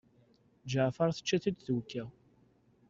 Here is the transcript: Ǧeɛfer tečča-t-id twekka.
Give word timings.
Ǧeɛfer 0.71 1.09
tečča-t-id 1.11 1.57
twekka. 1.65 2.03